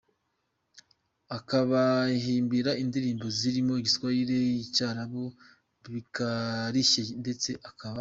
akabahimbira 1.37 2.71
indirimbo 2.83 3.25
zirimo 3.37 3.73
Igiswahili 3.81 4.35
nIcyarabu 4.53 5.23
bikarishye 5.93 7.01
ndetse 7.23 7.49
akaba. 7.69 7.89